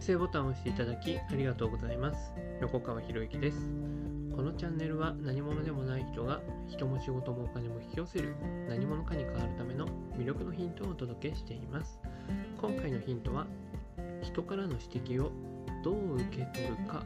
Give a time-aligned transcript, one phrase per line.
[0.00, 2.32] 生ボタンを押していただきありがとうございます。
[2.62, 3.58] 横川博之です。
[4.34, 8.34] このチャンネルは何者でもない人が人も仕事もお金も引き寄せる
[8.66, 9.86] 何者かに変わるための
[10.16, 12.00] 魅力のヒントをお届けしています。
[12.58, 13.46] 今回のヒントは
[14.22, 15.32] 人からの指摘を
[15.84, 17.04] どう受け取るか、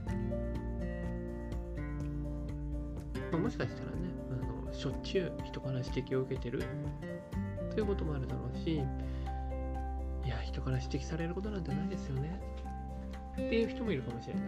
[3.33, 3.97] まあ、もしかしたらね
[4.31, 6.63] あのしょっちゅう人から指摘を受けてる。
[7.75, 8.79] ということもあるだろうしい
[10.29, 12.41] や人から指摘されることなんてないですよね。
[13.35, 14.43] っていう人もいるかもしれない。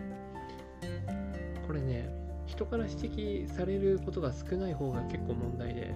[1.67, 2.09] これね
[2.47, 5.95] 人から指摘されることが少ない方が結構問題で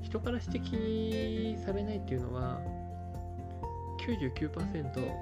[0.00, 2.60] 人から指摘されないっていうのは
[4.06, 5.12] 99%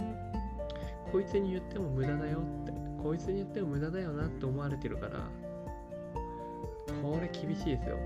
[1.10, 2.72] こいつに言っても無駄だよって
[3.02, 5.20] こいつに言っても無駄だよなって思われてるから
[7.02, 7.98] これ厳しいですよ。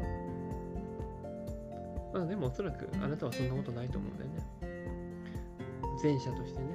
[2.15, 4.41] まあでもおそらくあなたはそんなことないと思うんだよね。
[6.03, 6.67] 前者としてね、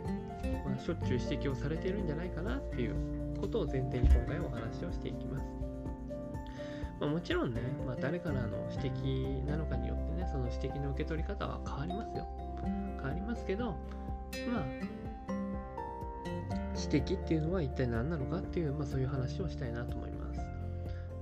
[0.72, 2.96] まあ、しょっちゅう指摘をされているんじゃないかなっていう
[3.40, 5.46] ことを前提に今回お話をしていきます。
[7.00, 12.28] まあ、もちろんね、まあ、誰からの指摘なのかによってね、その指摘の受け取り方は変わりますよ。
[12.64, 14.66] 変わりますけど、まあ、
[16.76, 20.40] 指摘っていうのは一体何なのかっていう、まあ、そういう話をしたいなと思います。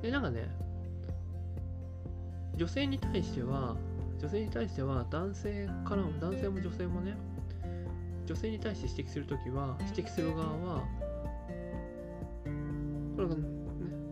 [0.02, 0.50] で、なんかね、
[2.56, 3.78] 女性に対しては、
[4.20, 7.16] 女性に対しては男性からも、男性も女性もね、
[8.30, 10.84] 女性に対して指摘するときは、指摘する側は、
[13.16, 13.42] これが、ね、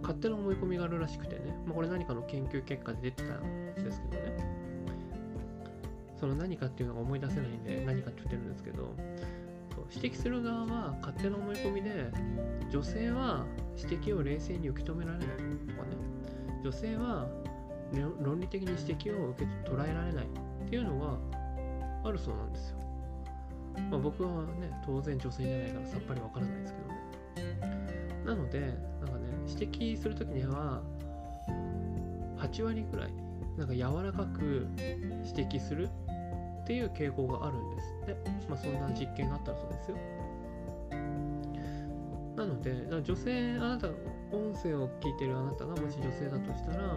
[0.01, 4.37] 勝手な思い込みがあるらしくてね、まあ、これ何かの研究結果で出てたんですけどね、
[6.19, 8.91] その何かっていうのが思い出せないんで、何かって言ってるんですけど、
[9.93, 12.11] 指摘する側は勝手な思い込みで、
[12.71, 13.45] 女性は
[13.77, 15.49] 指摘を冷静に受け止められないとかね、
[16.63, 17.27] 女性は
[18.19, 21.19] 論理的に指摘を受け捉えられないっていうのが
[22.03, 22.86] あるそうなんですよ。
[23.89, 26.97] まあ、僕はね、当然女性じゃないからさっぱりわからないですけどね。
[28.25, 28.75] なので、なんか
[29.19, 30.81] ね、指摘するときには、
[32.37, 33.13] 8割ぐらい、
[33.57, 34.67] なんか柔らかく
[35.25, 35.89] 指摘する
[36.63, 38.15] っていう傾向があるんですって。
[38.49, 39.97] まあ、そんな実験があったらそうですよ。
[42.35, 43.87] なので、女性、あなた、
[44.31, 46.95] 音声を聞いてるあなたがもし女性だとしたら、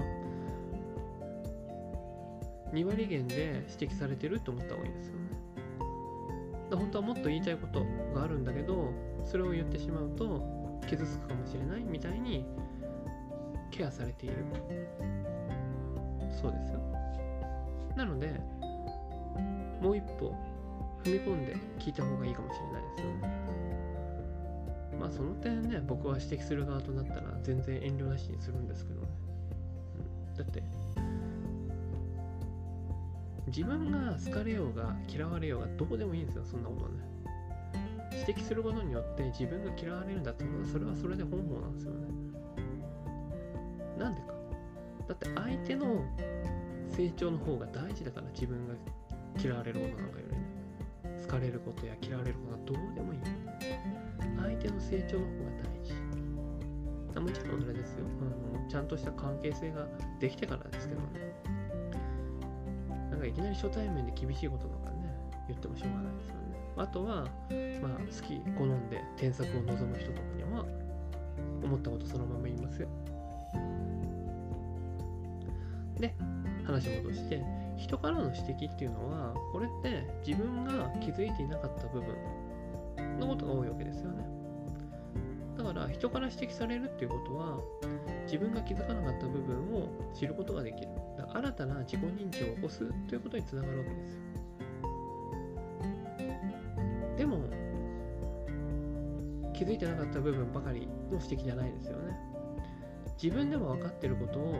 [2.72, 5.19] 2割減で指摘されてると思った方がいいですよ。
[6.76, 8.92] 本当はもっと言いたいことがあるんだけど
[9.24, 12.46] それを言ってしまうと傷つくかもしれないみたいに
[13.70, 14.44] ケアされている。
[16.40, 16.80] そうですよ。
[17.96, 18.40] なので
[19.80, 20.34] もう一歩
[21.04, 23.40] 踏み込んで聞いた方がいいかもしれないですよね。
[24.98, 29.08] まあその点ね僕は指摘する側となったら全然遠慮なしにするんですけどね、
[30.30, 30.62] うん、だって
[33.50, 36.96] 自分が好かれようが嫌われようがどうでもいいんですよそんなことはね。
[38.26, 41.98] 指摘することによって自分が嫌われるんだったらそれはそれで本望なんですよね。
[43.98, 44.28] なんでか。
[45.08, 46.04] だって相手の
[46.90, 48.74] 成長の方が大事だから自分が
[49.42, 51.22] 嫌われることなんかよりね。
[51.22, 53.20] 好かれることや嫌われることはどうでもいい。
[54.40, 57.20] 相手の成長の方が大事。
[57.20, 58.06] もちろんそれですよ。
[58.20, 59.86] あのちゃんとした関係性が
[60.20, 61.59] できてからですけどね。
[63.20, 64.96] かいきなり初対面で厳しいこととかね、
[65.48, 66.40] 言ってもしょうがないですよね。
[66.76, 70.64] あとは、まあ、好き、好んで添削を望む人とかには、
[71.62, 72.88] 思ったことそのまま言いますよ。
[75.98, 76.14] で、
[76.64, 77.42] 話戻して、
[77.76, 84.39] 人からの指摘っていうのは、これって自分が気づいていなかった部分のことが多いわけですよね。
[85.72, 87.60] だから人から指摘されるっていうことは
[88.24, 90.88] 自分が気づかなかった部分を知ることができる。
[91.32, 94.20] 新たな自己認知を起こすということにつながるわけですよ。
[97.16, 97.38] でも、
[99.52, 102.18] 気づいてなかった部分ばかりの指摘じゃないですよね。
[103.22, 104.56] 自分でも分かってることを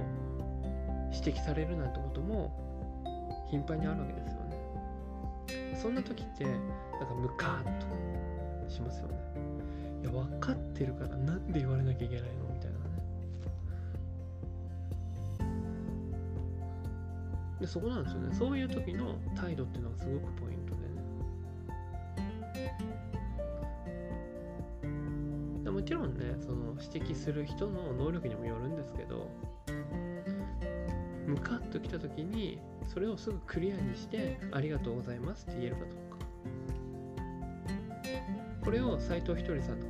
[1.12, 2.52] 指摘されるなんてことも
[3.50, 5.74] 頻繁にあるわけですよね。
[5.74, 6.54] そんな時って、なん
[7.08, 7.78] かムカーッ
[8.64, 9.18] としますよね。
[10.02, 12.44] いや、分かってるからなんで言われなきゃいけないの？
[12.54, 12.84] みたいなね。
[17.60, 18.34] でそこなんですよね。
[18.34, 20.80] そういう時の態度っていうのがすごくポイントで
[22.62, 22.74] ね。
[25.64, 29.30] でもちろんねその指摘する人の能力にもよるんですけど
[31.26, 36.00] ムカッときた時にそれをすぐクリアにしてありがとうございますって言えるかどうか。
[38.64, 39.89] これを斎藤ひとりさんとか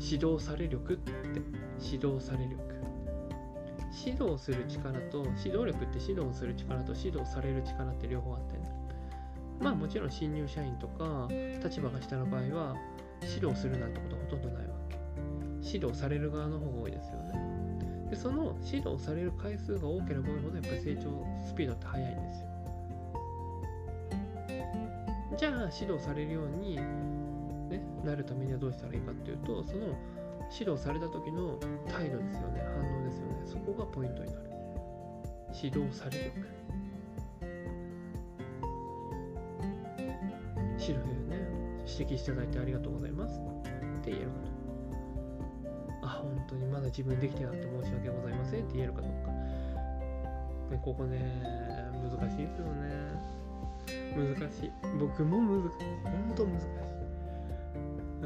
[0.00, 1.12] 指導され力って。
[1.80, 2.76] 指導され力。
[4.04, 8.70] 指導する力と指導力って指導する力と指導される力って両方あってね。
[9.60, 11.28] まあもちろん新入社員とか
[11.64, 12.76] 立場が下の場合は
[13.22, 14.98] 指導するなんてことはほとんどないわけ。
[15.62, 17.56] 指導される側の方が多いですよね。
[18.10, 22.46] でその指導される回数が多ければ多いほどやっぱり成長スピードって速いんですよ。
[25.38, 26.78] じゃあ指導されるように、
[27.68, 29.96] ね、なるためにはどうしたらいいかっていうとその
[30.52, 31.58] 指導された時の
[31.88, 34.50] 態度ですよね反応ですよねそこがポイントになる。
[35.62, 36.56] 指導され力
[40.78, 41.36] 指導ね。
[41.86, 43.38] 指摘していただいてありがとうございます。
[43.38, 43.42] っ
[44.02, 44.34] て言えるか
[46.02, 46.06] と。
[46.06, 48.64] あ本当にまだ自分できてなくて申し訳ございません。
[48.64, 51.18] って言えるかどうか、ね、ここね
[52.18, 53.36] 難しいですよね。
[54.14, 54.72] 難しい。
[54.98, 55.86] 僕も難しい。
[56.04, 56.85] 本当難しい。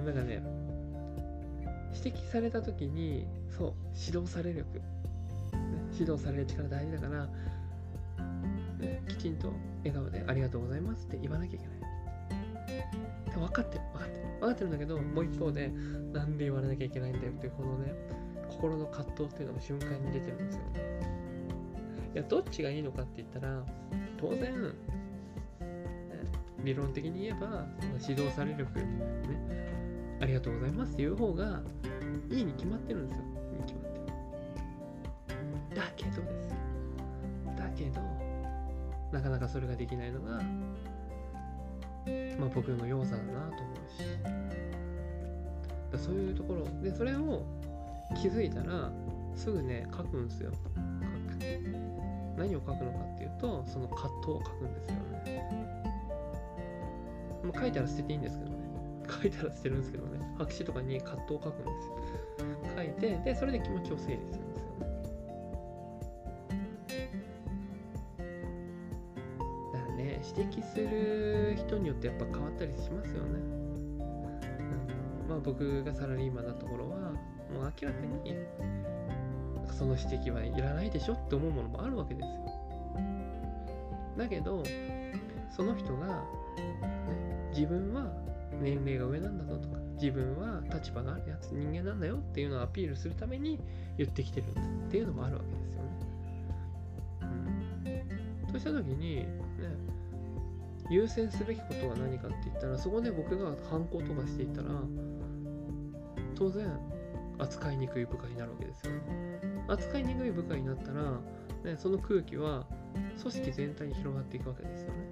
[0.03, 0.43] なんかね
[1.95, 3.27] 指摘された時に
[3.57, 3.73] そう
[4.07, 4.83] 指導され力、ね、
[5.93, 7.27] 指導される力大事だから、
[8.79, 9.53] ね、きちんと
[9.85, 11.81] 笑顔でありがとうございますって言わなきゃいけない。
[13.41, 14.25] 分かってる分かってる。
[14.41, 15.69] 分かってるんだけどもう一方で
[16.13, 17.95] なんで言われなきゃいけないんだよっていうこのね
[18.49, 20.63] 心の葛藤っていうのが瞬間に出てるんですよ。
[22.15, 23.63] いやどっちがいいのかって言ったら
[24.19, 24.75] 当然
[26.65, 28.85] 理論的に言えばその指導され力、ね、
[30.21, 31.63] ありがとうございますっていう方が
[32.29, 33.25] いいに決まってるんですよ。
[33.25, 35.77] に決まってる。
[35.77, 36.57] だけどですよ。
[37.57, 38.01] だけど、
[39.13, 40.43] なかなかそれができないのが、
[42.39, 44.05] まあ僕の弱さだなと思うし。
[45.91, 47.43] だそういうところで、それを
[48.21, 48.93] 気づいたら、
[49.35, 50.53] すぐね、書くんですよ。
[50.53, 50.71] 書く。
[52.37, 55.51] 何を書くのかっていうと、その葛藤を書くんですよね。
[57.43, 58.50] まあ、書いたら捨てていいんですけど。
[59.11, 60.19] 書いたら捨てるんですけどね。
[60.39, 61.97] 白紙とかに葛藤を書くんですよ。
[62.77, 64.41] 書いて、で、それで気持ちを整理するんですよね。
[69.73, 73.41] だからね、指摘する人によってやっぱ変わったりしますよね。
[75.23, 77.13] うん、まあ僕がサラリーマンなところは、
[77.53, 78.35] もう明らかに、
[79.73, 82.31] その指摘はいらないでしょって思うものもあるわけですよ。
[84.17, 84.63] だけど、
[85.51, 86.07] その人が
[86.57, 86.79] ね
[87.51, 88.13] 自分は
[88.61, 93.61] 年齢が上なんだぞとか自分は立場があるやつ人間なんだよっていうのをアピールするために
[93.99, 95.83] 言ってきてるんだっていうのもあるわけですよ
[97.85, 98.07] ね。
[98.45, 99.27] うん、そうした時に、ね、
[100.91, 104.69] 優先すべきことは何かって言ったらそこで僕が反抗とかしていたら
[106.35, 106.67] 当然
[107.39, 109.01] 扱いにくい部下になるわけですよね。
[109.69, 111.21] 扱いにくい部下になったら、
[111.65, 112.67] ね、その空気は
[113.21, 115.10] 組織全体に広がっていくわけですよね。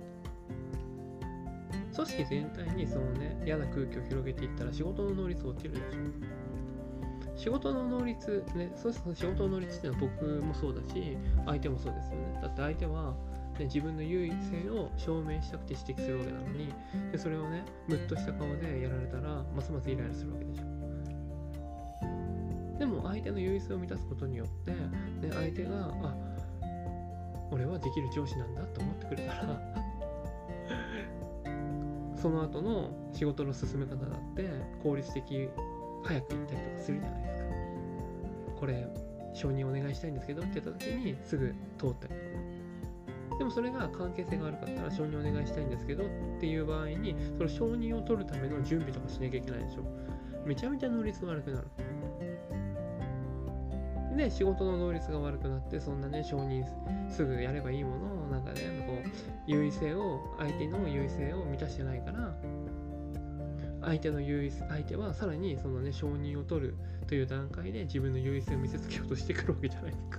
[2.05, 5.85] 組織全体にそのね嫌な空気を広げていったら仕事の能率落ちるでしょ。
[7.37, 11.17] 仕事の能率ねそうすると仕事の能率っていうのは僕もそうだし
[11.47, 12.39] 相手もそうですよね。
[12.43, 13.15] だって相手は
[13.59, 16.73] ね、自分の優位性を証明したくて指摘するわけなのに
[17.11, 20.65] でそれをねムッとした顔でやられたらますますイライラするわけでしょ。
[22.79, 24.77] でも相手の優位性を満たすことによって、ね、
[25.33, 26.15] 相手があ
[27.51, 29.61] 俺はできる上司なんだと思ってくれたら
[32.21, 34.49] その後の仕事の進め方だって
[34.83, 35.49] 効率的
[36.05, 37.49] 早く行ったりとかするじゃないですか。
[38.59, 38.89] これ
[39.35, 43.39] 承認お願いしたいんですけどって言った時にすぐ通ったりとか。
[43.39, 46.07] でもそれが関係性が悪かったら承認お願いしたいんですけどっ
[46.41, 49.85] ていう場合にその承認を取るための準備とかしなきゃいけないでしょ。
[50.45, 51.69] めちゃめちゃ能率が悪くなる。
[54.17, 56.65] で仕事の能率が悪くなってそんなね承認
[57.09, 58.98] すぐやればいいものをなんかねこう
[59.47, 62.35] 優位性を相手の優位性を満たしてないから
[63.83, 70.19] 相手の優位相手はさらにそのね承認を取るという段階で自分の優位性を見せつけようとしてくるわけじゃないですか。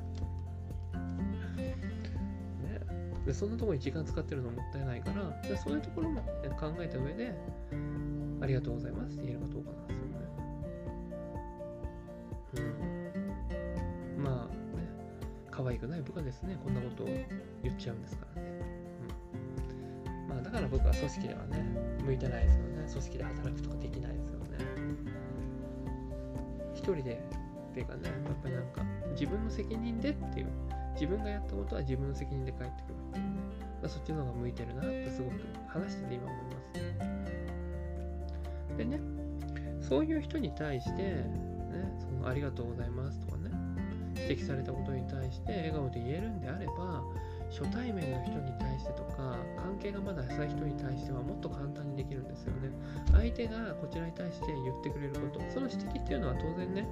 [2.63, 2.81] ね、
[3.25, 6.23] でそんなところに時間使ってるのもったいないからでそういうところも、ね、
[6.59, 7.35] 考えた上で
[8.41, 10.19] ありがとうございますって言えるかどうかなんですよね。
[14.17, 14.89] うん、まあね
[15.51, 17.07] 可愛くない部下ですねこんなことを
[17.61, 18.38] 言っちゃうんですからね。
[20.61, 21.63] だから僕は組織ではね
[22.03, 22.87] 向いてないですよね。
[22.89, 24.45] 組織で働くとかできないですよね。
[26.73, 27.23] 一人で
[27.71, 28.13] っていうかねやっ
[28.43, 30.47] ぱりなんか自分の責任でっていう
[30.95, 33.59] 自分がやったことは自分の責任で返ってくるっていうね。
[33.81, 35.35] まそっちの方が向いてるなってすごく
[35.67, 36.51] 話してて今思いま
[38.69, 38.99] すでね
[39.81, 41.25] そういう人に対して、ね、
[41.99, 43.51] そのありがとうございますとかね
[44.15, 47.03] 指摘されたことに対して笑顔で言えるんであれば
[47.49, 52.69] 初対面の人に対してとか関係がまだ浅い人に対してはもっと簡単にできるんですよね。
[53.11, 55.41] 相手がこちらに対して言ってくれること。
[55.49, 56.87] その指摘っていうのは当然ね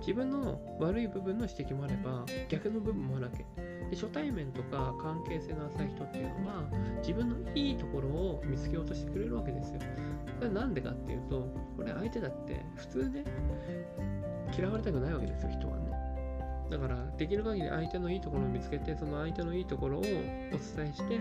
[0.00, 3.44] 自分の悪い部分の指摘もあれば逆の部分もあるわけ。
[3.90, 6.64] で初対面とか関係性の浅い人っていうのは
[7.00, 9.80] 自分のいいところを見つけようとしてくれるわけですよ。
[10.38, 13.24] それなんでかっていうと、これ相手だって普通ね、
[14.56, 15.81] 嫌われたくないわけですよ、人はね。
[16.72, 20.10] だから、できる限り相手のいいところを見つけて、その相手のいいところをお伝
[20.52, 21.20] えして、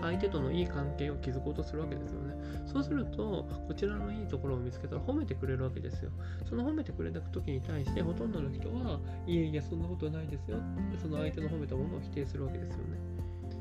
[0.00, 2.34] 相手とのいい関係を築こうとするわけですよね。
[2.64, 6.10] そうすると、こちらのいいところを見つけたら褒めてくれるわけですよ。
[6.48, 10.60] その褒めてくれた時に対して、ほとんどの人は、いえいえ、そんなことないですよっ
[10.92, 12.98] て、その相手の褒めたものを否定するわけですよね。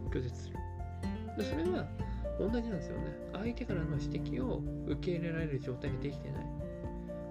[0.10, 0.56] 拒絶する。
[1.38, 1.86] でそれは
[2.40, 3.18] 同じなんですよね。
[3.34, 6.46] 相手からの指摘を受け入れられる状態ができてない。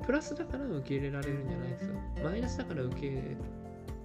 [0.05, 1.95] プラスだから受け入れられるんじゃないですよ。
[2.25, 3.23] マイナスだから受け入れ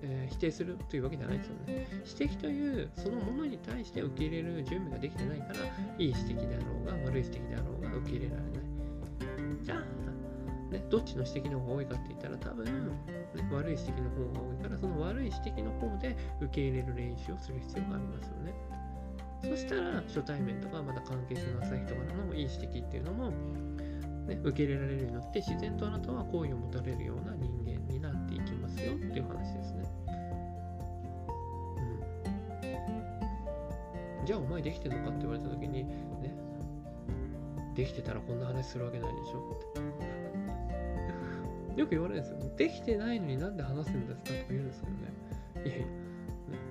[0.09, 1.87] えー、否定するというわけじゃないですよね。
[2.19, 5.53] 指摘というそのものに対して受け入れる準備ができてないから、
[5.97, 8.67] いい指摘であろうが悪い指摘であろうが受け入れられない。
[9.63, 10.07] じゃあ、
[10.71, 12.71] ね、どっちの指摘の方が多いかって言ったら多分、ね、
[13.51, 18.53] 悪い指摘の方が多いからその悪い指摘の方で受け入れる練習をする必要がありますよね。
[19.43, 23.29] そしたら初対面とかまだ関係性の浅い人からのいい指摘っていうのも、
[24.27, 28.46] ね、受け入れられるようになって自然とあなたは好意を持たれるような人間になっていき
[28.77, 29.83] ますよっていう話ですね。
[34.21, 34.25] うん。
[34.25, 36.37] じゃあお前できてんのかって言われた時にね。
[37.75, 39.73] できてたらこんな話するわけないでしょっ
[41.75, 41.79] て。
[41.79, 42.39] よく言われるんですよ。
[42.57, 45.13] できてないのになんで話すんですかとか言うんですけどね。
[45.63, 45.87] いやいや、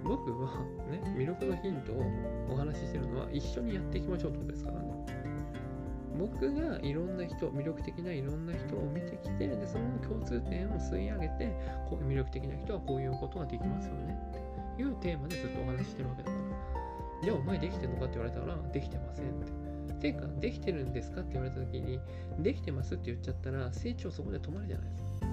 [0.02, 0.50] 僕は
[0.90, 2.02] ね魅力のヒントを
[2.50, 5.06] お話ししてるのは一緒にやっていきましょうってことですからね。
[6.18, 11.56] 僕がいろんな人、魅力的ないろんな人を見てきて、でその共通点を吸い上げて、
[11.88, 14.18] こういう魅力的な人はこういうことができますよね
[14.72, 16.42] っていうテーマでずっとお話ししてるわけだから。
[17.22, 19.66] じゃあお前できてんのかって言われたら、できてませんって。
[20.00, 21.98] ていうか、できてるんですかって言われた時に、
[22.38, 25.26] できてますって言っちゃったら、成長そこで止まるじゃないですか。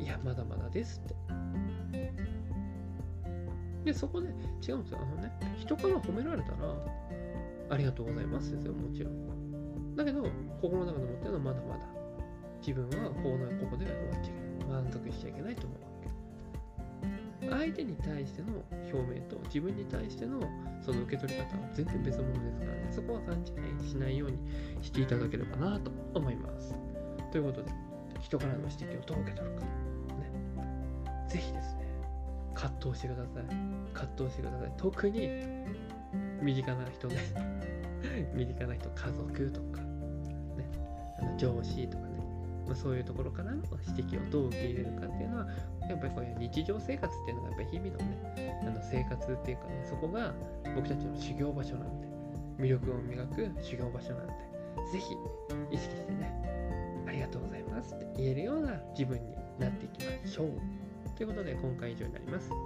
[0.00, 1.14] いや、まだまだですって。
[3.84, 4.98] で、そこで違うんですよ。
[5.00, 6.56] あのね、人から褒められたら、
[7.70, 9.37] ありがとうございますですよ、もちろん。
[9.98, 10.22] だけど、
[10.62, 11.80] 心の中で思ってるのはまだまだ。
[12.60, 14.82] 自分はこうなここで終わっちゃいけない。
[14.82, 15.88] 満足しちゃいけないと思うわ
[17.40, 17.48] け。
[17.50, 18.48] 相手に対しての
[18.92, 20.40] 表明と自分に対しての
[20.82, 24.38] その受け取り方は全然別物ですからね、そこは勘違いしないように
[24.82, 26.74] していただければなと思います。
[27.32, 27.70] ということで、
[28.20, 29.68] 人からの指摘をどう受け取るか、ね、
[31.28, 31.86] ぜひですね、
[32.54, 33.44] 葛藤してください。
[33.94, 34.72] 葛藤してください。
[34.76, 35.30] 特に
[36.42, 37.16] 身近な人ね、
[38.34, 39.66] 身近な人、家族とか、
[41.20, 42.10] あの上司とかね、
[42.66, 43.62] まあ、そういうところからの
[43.96, 45.46] 指摘をどう受け入れるかっていうのは
[45.88, 48.04] やっぱりこういう日常生活っていうのがやっぱり日々のね、
[48.62, 50.34] あの生活っていうかね、そこが
[50.74, 52.08] 僕たちの修行場所なんで、
[52.58, 54.32] 魅力を磨く修行場所なんで、
[54.92, 55.16] ぜひ
[55.70, 56.32] 意識してね、
[57.08, 60.60] ありがとうございますって言えるような自分になっていきましょう。
[61.16, 62.50] ということで今回以上になります。
[62.50, 62.56] こ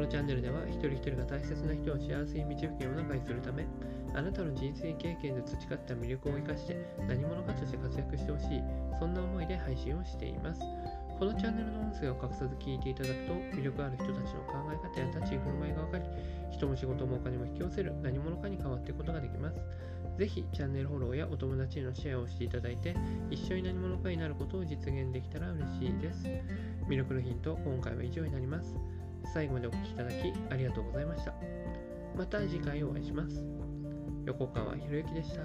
[0.00, 3.66] のチャンネルでは一人一人が大切な人を幸せに導く世の中にするため、
[4.16, 8.62] あなたの人生経験で培った魅力を生かして何者かとして活躍してほしい、
[8.98, 10.62] そんな思いで配信をしています。
[11.18, 16.04] このチャンネルの音声を隠さず聞いていただくと魅力ある人たちの考え方や立ち居振る舞いが分かり
[16.50, 19.60] 人も仕事もお金も引き寄せる何者かに変わっていくことができます。
[20.18, 22.94] ぜひチャンネルフォローやお友達へのシェアをしていただいて
[23.30, 26.26] 一緒に何者かになることを実現できたら嬉しいです。
[26.88, 28.74] 魅力のヒント今回は以上になります。
[29.34, 30.14] 最後までお聴きいただき
[30.50, 31.34] ありがとうございました。
[32.16, 33.55] また次回お会いします。
[34.26, 35.42] 横川博之でした。